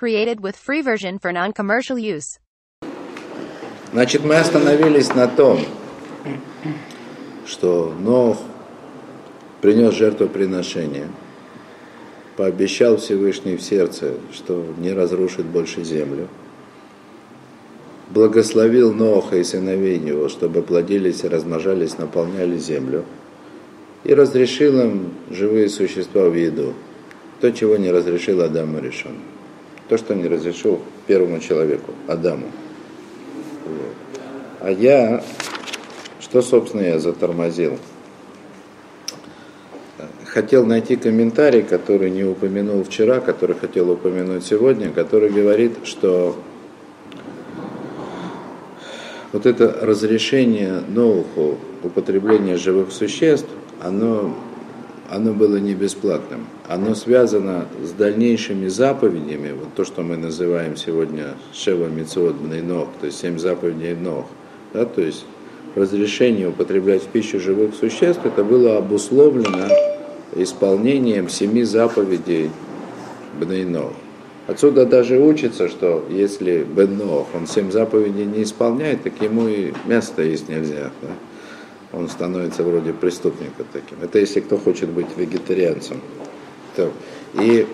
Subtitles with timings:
[0.00, 2.38] Created with free version for non-commercial use.
[3.92, 5.60] Значит, мы остановились на том,
[7.44, 8.38] что Нох
[9.60, 11.08] принес жертвоприношение,
[12.38, 16.28] пообещал Всевышний в сердце, что не разрушит больше землю,
[18.08, 23.04] благословил Ноха и сыновей его, чтобы плодились и размножались, наполняли землю,
[24.04, 26.72] и разрешил им живые существа в еду,
[27.42, 29.16] то, чего не разрешил Адаму решен,
[29.90, 30.78] то, что не разрешил
[31.08, 32.46] первому человеку, Адаму.
[34.60, 35.20] А я,
[36.20, 37.76] что, собственно, я затормозил?
[40.26, 46.36] Хотел найти комментарий, который не упомянул вчера, который хотел упомянуть сегодня, который говорит, что
[49.32, 53.48] вот это разрешение Ноуху употребления живых существ,
[53.82, 54.36] оно,
[55.10, 56.46] оно было не бесплатным.
[56.68, 63.06] Оно связано с дальнейшими заповедями, вот то, что мы называем сегодня Шева Мицвод Нох, то
[63.06, 64.26] есть семь заповедей Нох.
[64.72, 65.24] Да, то есть
[65.74, 69.68] разрешение употреблять в пищу живых существ, это было обусловлено
[70.36, 72.50] исполнением семи заповедей
[73.38, 73.92] Бнейнох.
[74.46, 79.72] Отсюда даже учится, что если Бен Нох, он семь заповедей не исполняет, так ему и
[79.86, 80.90] место есть нельзя.
[81.02, 81.08] Да?
[81.92, 83.98] Он становится вроде преступника таким.
[84.02, 86.00] Это если кто хочет быть вегетарианцем.
[87.34, 87.66] И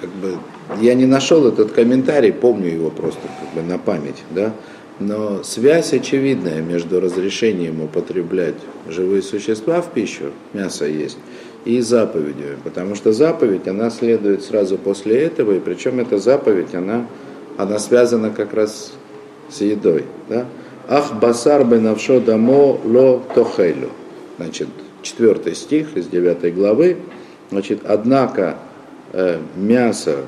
[0.00, 0.38] как бы
[0.80, 4.54] я не нашел этот комментарий, помню его просто как бы на память, да,
[5.00, 8.54] но связь очевидная между разрешением употреблять
[8.88, 11.18] живые существа в пищу, мясо есть,
[11.64, 12.58] и заповедью.
[12.62, 17.06] Потому что заповедь, она следует сразу после этого, и причем эта заповедь, она,
[17.56, 18.92] она связана как раз
[19.50, 20.04] с едой.
[20.28, 20.46] Да?
[20.88, 23.90] Ах басар бенавшо дамо ло тохелю.
[24.36, 24.68] Значит,
[25.02, 26.98] четвертый стих из девятой главы.
[27.50, 28.58] Значит, однако
[29.12, 30.26] э, мясо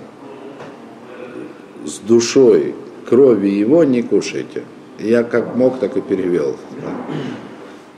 [1.85, 2.75] с душой
[3.09, 4.65] крови его не кушайте.
[4.99, 6.57] Я как мог, так и перевел.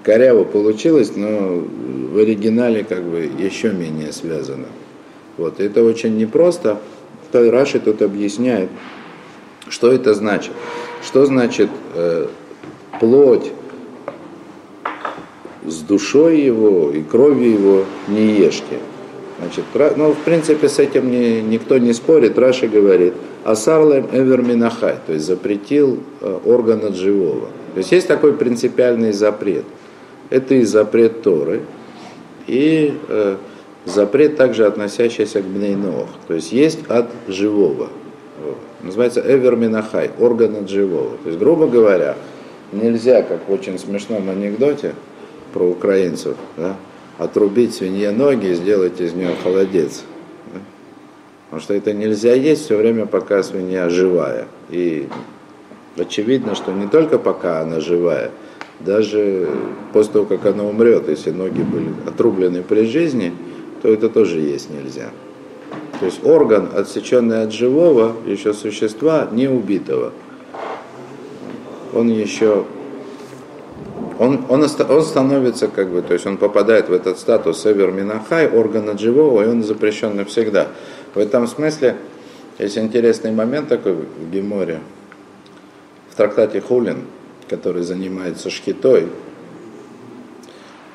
[0.03, 1.63] Коряво получилось, но
[2.13, 4.67] в оригинале как бы еще менее связано.
[5.37, 5.61] Вот.
[5.61, 6.81] Это очень непросто.
[7.33, 8.71] Раши тут объясняет,
[9.69, 10.53] что это значит.
[11.05, 12.27] Что значит э,
[13.01, 13.53] плоть
[15.67, 18.79] с душой его и кровью его не ешьте.
[19.41, 19.65] Значит,
[19.97, 22.39] ну, в принципе, с этим не, никто не спорит.
[22.39, 23.15] Раши говорит,
[23.45, 27.49] асарлем эвер минахай, то есть запретил э, орган от живого.
[27.75, 29.65] То есть есть такой принципиальный запрет.
[30.31, 31.61] Это и запрет Торы,
[32.49, 33.37] и э,
[33.85, 36.09] запрет также относящийся к бнейнох.
[36.27, 37.89] То есть есть от живого.
[38.83, 41.17] Называется эвер минахай, орган от живого.
[41.23, 42.17] То есть, грубо говоря,
[42.73, 44.95] нельзя, как в очень смешном анекдоте
[45.53, 46.77] про украинцев, да,
[47.19, 50.05] отрубить свинье ноги и сделать из нее холодец.
[50.53, 50.61] Да?
[51.47, 54.47] Потому что это нельзя есть все время, пока свинья живая.
[54.71, 55.09] И
[55.97, 58.31] очевидно, что не только пока она живая,
[58.81, 59.49] даже
[59.93, 63.33] после того, как она умрет, если ноги были отрублены при жизни,
[63.83, 65.11] то это тоже есть нельзя.
[65.99, 70.13] То есть орган, отсеченный от живого, еще существа, не убитого,
[71.93, 72.65] он еще
[74.19, 78.49] он, он, он становится как бы, то есть он попадает в этот статус Север Минахай,
[78.49, 80.69] органа живого, и он запрещен навсегда.
[81.15, 81.97] В этом смысле
[82.59, 84.81] есть интересный момент такой в Геморе,
[86.11, 87.05] в трактате Хулин,
[87.49, 89.07] который занимается шхитой,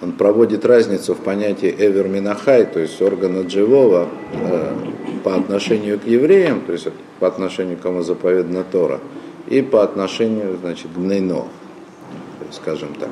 [0.03, 4.75] он проводит разницу в понятии Эвер Минахай, то есть органа живого, э,
[5.23, 6.89] по отношению к евреям, то есть
[7.21, 8.99] по отношению к кому заповедана Тора,
[9.47, 11.45] и по отношению, значит, к Нейно
[12.53, 13.09] скажем так.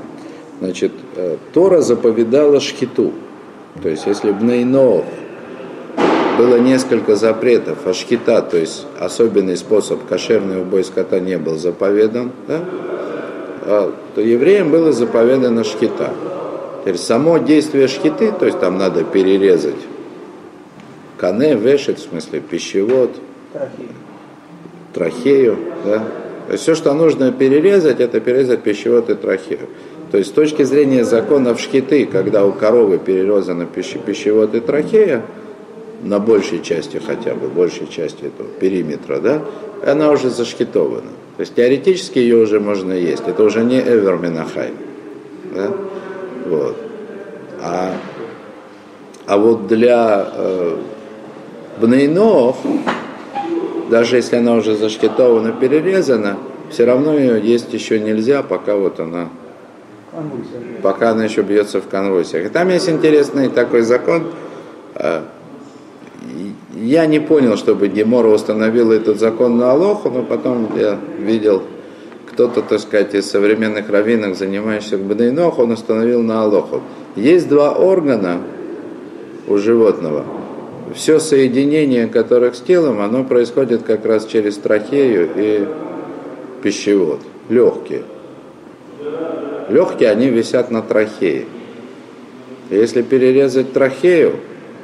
[0.59, 3.13] Значит, э, Тора заповедала шхиту.
[3.81, 5.05] То есть, если в Нейнов
[6.37, 12.31] было несколько запретов, а шхита, то есть особенный способ кошерный убой скота не был заповедан,
[12.47, 12.63] да,
[13.63, 16.13] а, то евреям было заповедано шхита.
[16.81, 19.75] Теперь само действие шхиты, то есть там надо перерезать
[21.17, 23.11] кане, вешать, в смысле пищевод,
[24.93, 26.03] трахею, да,
[26.57, 29.69] все, что нужно перерезать, это перерезать пищевод и трахею.
[30.11, 35.23] То есть с точки зрения законов шхиты, когда у коровы перерезаны пищевод и трахея,
[36.03, 39.41] на большей части хотя бы, большей части этого периметра, да,
[39.85, 41.11] она уже зашхитована.
[41.37, 43.23] То есть теоретически ее уже можно есть.
[43.27, 44.71] Это уже не эверминахай.
[45.55, 45.71] Да?
[46.45, 46.77] Вот.
[47.61, 47.93] А,
[49.25, 50.77] а вот для э,
[51.79, 52.57] бнейнов,
[53.91, 56.37] даже если она уже заштитована, перерезана,
[56.71, 59.29] все равно ее есть еще нельзя, пока вот она
[60.81, 62.47] пока она еще бьется в конвульсиях.
[62.47, 64.23] И там есть интересный такой закон.
[64.95, 65.25] А,
[66.75, 71.63] я не понял, чтобы Гемора установила этот закон на Алоху, но потом я видел,
[72.31, 76.81] кто-то, так сказать, из современных раввинов, занимающихся Бадайнох, он установил на Алоху.
[77.15, 78.39] Есть два органа
[79.47, 80.25] у животного.
[80.95, 85.67] Все соединение которых с телом, оно происходит как раз через трахею и
[86.61, 87.19] пищевод.
[87.49, 88.03] Легкие.
[89.69, 91.45] Легкие, они висят на трахее.
[92.69, 94.35] Если перерезать трахею,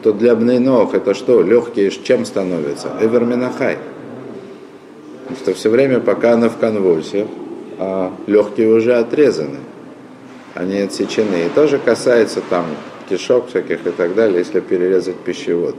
[0.04, 1.42] то для бнейнох это что?
[1.42, 2.90] Легкие чем становятся?
[3.02, 3.78] Эверминахай.
[5.24, 7.28] Потому что все время, пока она в конвульсиях,
[7.80, 9.60] а легкие уже отрезаны,
[10.54, 11.46] они отсечены.
[11.46, 12.66] И тоже касается там
[13.10, 15.76] кишок всяких и так далее, если перерезать пищевод.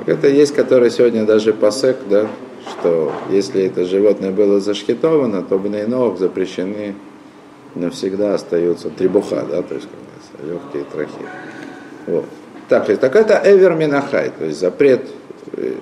[0.00, 2.26] Так это есть, который сегодня даже посек, да,
[2.70, 6.94] что если это животное было зашхитовано, то бнейнох запрещены
[7.74, 9.88] навсегда остаются требуха, да, то есть
[10.42, 11.12] легкие трахи.
[12.06, 12.24] Вот.
[12.70, 15.02] Так, так это эвер минахай, то есть запрет,
[15.52, 15.74] э,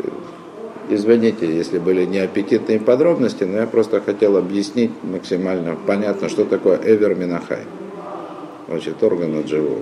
[0.89, 7.15] извините, если были неаппетитные подробности, но я просто хотел объяснить максимально понятно, что такое эвер
[7.15, 7.61] минахай.
[8.67, 9.79] Значит, орган от живого.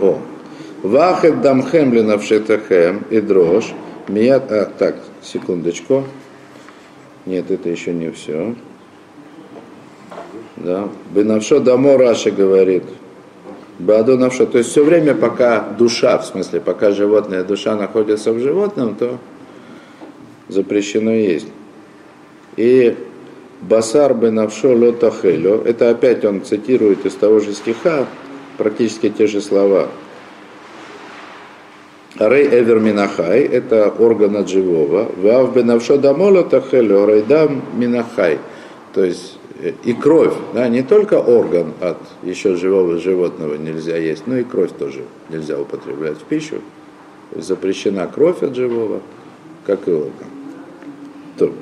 [0.00, 0.20] О.
[0.86, 3.74] Вахет дамхем ленавшетахем и дрожь.
[4.06, 6.04] Мият, а, так, секундочку.
[7.26, 8.54] Нет, это еще не все.
[10.56, 10.88] Да.
[11.12, 12.84] Бенавшо дамо Раша говорит.
[13.80, 14.46] Баду навшо.
[14.46, 19.18] То есть все время, пока душа, в смысле, пока животная душа находится в животном, то
[20.48, 21.48] запрещено есть.
[22.56, 22.96] И
[23.60, 28.06] Басар бенавшо лотахелю, это опять он цитирует из того же стиха,
[28.56, 29.88] практически те же слова.
[32.18, 35.10] Рей Эвер Минахай, это орган от живого.
[35.16, 38.38] Вав бенавшо дамоло тахелю, рейдам Минахай.
[38.94, 39.38] То есть
[39.84, 44.70] и кровь, да, не только орган от еще живого животного нельзя есть, но и кровь
[44.78, 46.56] тоже нельзя употреблять в пищу.
[47.34, 49.00] Запрещена кровь от живого,
[49.66, 50.28] как и орган.
[51.38, 51.52] То.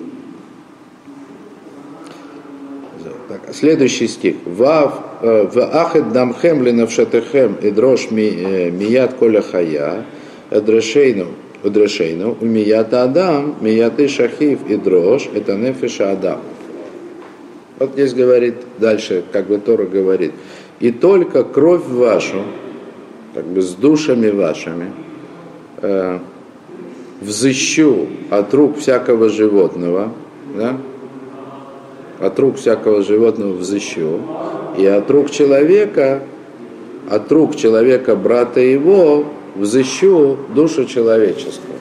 [3.28, 4.36] Так, следующий стих.
[4.44, 10.04] Вав э, в ахет дамхем ленавшатехем и дрожь э, мият коля хая,
[10.50, 11.26] эдрешейну,
[11.62, 16.40] эдрешейну, умията адам, мияты шахив и дрожь, это нефиша адам.
[17.78, 20.32] Вот здесь говорит дальше, как бы Тора говорит,
[20.78, 22.42] и только кровь вашу,
[23.34, 24.92] как бы с душами вашими,
[25.82, 26.18] э,
[27.20, 30.12] взыщу от рук всякого животного,
[30.56, 30.78] да,
[32.20, 34.20] от рук всякого животного взыщу,
[34.78, 36.22] и от рук человека,
[37.10, 41.78] от рук человека, брата его, взыщу душу человеческую.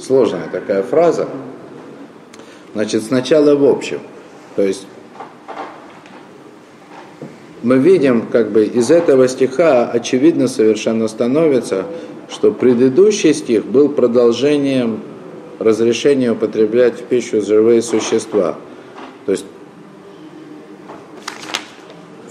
[0.00, 1.28] Сложная такая фраза.
[2.74, 4.00] Значит, сначала в общем–
[4.56, 4.86] то есть
[7.62, 11.86] мы видим, как бы из этого стиха очевидно совершенно становится,
[12.30, 15.00] что предыдущий стих был продолжением
[15.58, 18.56] разрешения употреблять в пищу живые существа.
[19.26, 19.46] То есть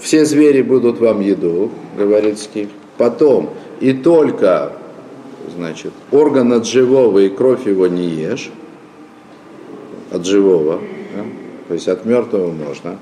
[0.00, 2.68] все звери будут вам еду, говорит стих.
[2.96, 3.50] Потом
[3.84, 4.72] и только,
[5.54, 8.50] значит, орган от живого и кровь его не ешь,
[10.10, 10.80] от живого,
[11.68, 12.98] то есть от мертвого можно.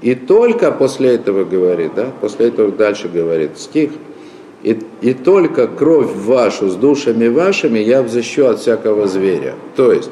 [0.00, 3.90] И только после этого говорит, да, после этого дальше говорит стих,
[4.62, 9.54] и, и только кровь вашу с душами вашими я взыщу от всякого зверя.
[9.76, 10.08] То есть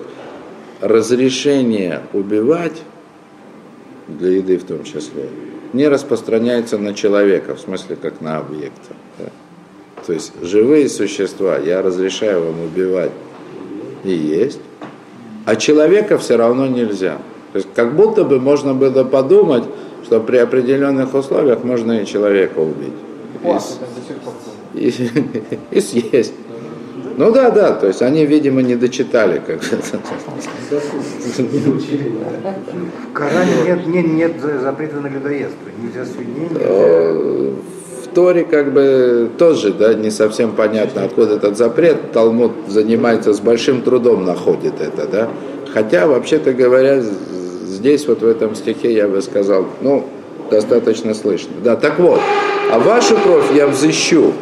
[0.83, 2.83] разрешение убивать,
[4.07, 5.31] для еды в том числе,
[5.73, 8.83] не распространяется на человека, в смысле как на объект.
[10.07, 13.11] То есть живые существа я разрешаю вам убивать
[14.05, 14.61] и есть,
[15.47, 17.19] а человека все равно нельзя.
[17.53, 19.65] То есть как будто бы можно было подумать,
[20.05, 22.93] что при определенных условиях можно и человека убить.
[24.75, 25.11] И, и,
[25.79, 26.35] и съесть.
[27.17, 29.71] Ну да, да, то есть они, видимо, не дочитали как В
[33.13, 35.69] Коране нет, нет, нет запрета на людоедство.
[35.81, 36.67] Нельзя свиней, нельзя...
[38.15, 42.13] Торе как бы тоже да, не совсем понятно, откуда этот запрет.
[42.13, 45.07] Талмуд занимается с большим трудом, находит это.
[45.07, 45.29] Да?
[45.73, 47.03] Хотя, вообще-то говоря,
[47.67, 50.05] здесь вот в этом стихе я бы сказал, ну,
[50.51, 51.53] достаточно слышно.
[51.63, 52.21] Да, так вот,
[52.71, 54.33] а вашу кровь я взыщу.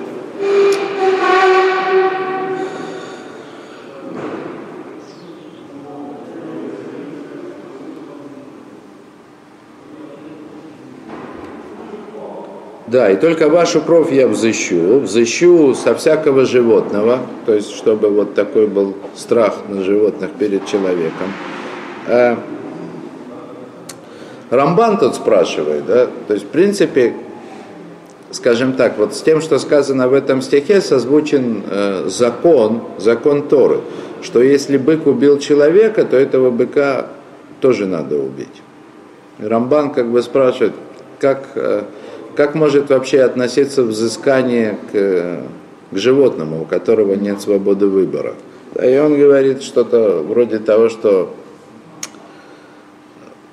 [12.88, 18.34] Да, и только вашу кровь я взыщу, взыщу со всякого животного, то есть чтобы вот
[18.34, 21.28] такой был страх на животных перед человеком.
[22.08, 22.38] А
[24.50, 27.14] Рамбан тут спрашивает, да, то есть в принципе
[28.32, 33.80] скажем так, вот с тем, что сказано в этом стихе, созвучен э, закон, закон Торы,
[34.22, 37.06] что если бык убил человека, то этого быка
[37.60, 38.62] тоже надо убить.
[39.38, 40.72] Рамбан как бы спрашивает,
[41.18, 41.82] как, э,
[42.36, 45.42] как может вообще относиться взыскание к,
[45.90, 48.34] к животному, у которого нет свободы выбора.
[48.82, 51.34] И он говорит что-то вроде того, что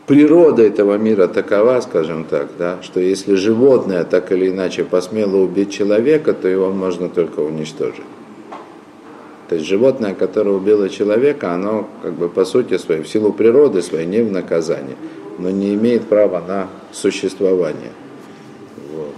[0.07, 5.71] природа этого мира такова, скажем так, да, что если животное так или иначе посмело убить
[5.71, 8.03] человека, то его можно только уничтожить.
[9.49, 13.81] То есть животное, которое убило человека, оно как бы по сути своей, в силу природы
[13.81, 14.95] своей, не в наказании,
[15.37, 17.91] но не имеет права на существование.
[18.95, 19.15] Вот.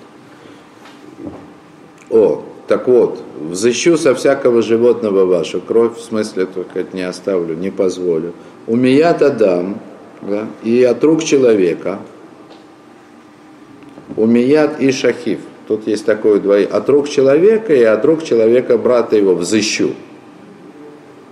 [2.22, 7.72] О, так вот, взыщу со всякого животного вашу кровь, в смысле только не оставлю, не
[7.72, 8.34] позволю.
[8.68, 9.80] Умият Адам,
[10.22, 11.98] да, и от рук человека,
[14.16, 15.40] умият и шахив.
[15.68, 16.68] Тут есть такое двое.
[16.68, 19.92] От рук человека и от рук человека брата его взыщу.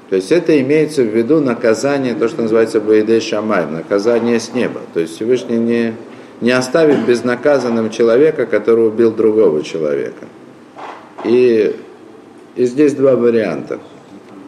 [0.09, 4.81] То есть это имеется в виду наказание, то, что называется Баидей Шамай, наказание с неба.
[4.95, 5.93] То есть Всевышний не,
[6.41, 10.25] не оставит безнаказанным человека, который убил другого человека.
[11.25, 11.75] И,
[12.55, 13.79] и здесь два варианта.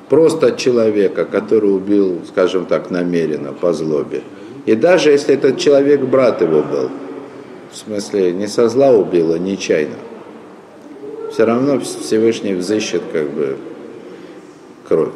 [0.09, 4.23] Просто человека, который убил, скажем так, намеренно, по злобе.
[4.65, 6.89] И даже если этот человек брат его был,
[7.71, 9.95] в смысле не со зла убил, а нечаянно,
[11.31, 13.57] все равно Всевышний взыщет как бы
[14.87, 15.13] кровь.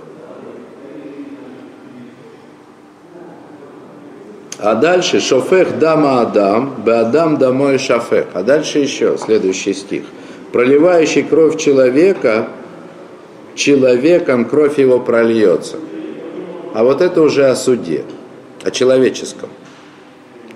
[4.58, 8.28] А дальше шофех дама Адам, бе Адам домой шафех.
[8.34, 10.06] А дальше еще следующий стих.
[10.56, 12.48] Проливающий кровь человека,
[13.56, 15.76] человеком кровь его прольется.
[16.74, 18.06] А вот это уже о суде,
[18.64, 19.50] о человеческом.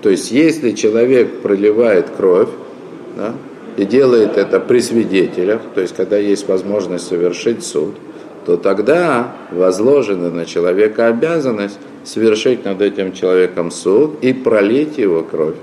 [0.00, 2.48] То есть, если человек проливает кровь,
[3.14, 3.34] да,
[3.76, 7.94] и делает это при свидетелях, то есть, когда есть возможность совершить суд,
[8.46, 15.56] то тогда возложена на человека обязанность совершить над этим человеком суд и пролить его кровь.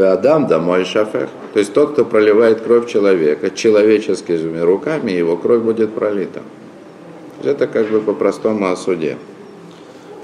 [0.00, 1.28] Беадам домой шафех.
[1.52, 6.40] То есть тот, кто проливает кровь человека человеческими руками, его кровь будет пролита.
[7.44, 9.18] Это как бы по-простому о суде.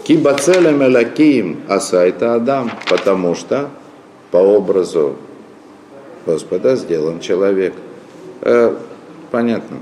[0.05, 3.69] Кибацелем элаким асайта Адам, потому что
[4.31, 5.17] по образу
[6.25, 7.75] Господа сделан человек.
[8.41, 8.75] Э,
[9.31, 9.77] понятно.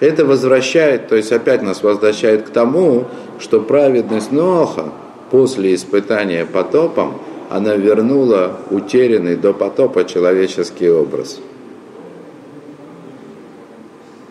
[0.00, 4.86] Это возвращает, то есть опять нас возвращает к тому, что праведность Ноха
[5.30, 7.20] после испытания потопом,
[7.52, 11.38] она вернула утерянный до потопа человеческий образ.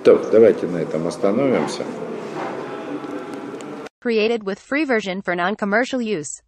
[0.04, 1.84] Так, давайте на этом остановимся.
[4.04, 6.42] Created with free version for non-commercial use.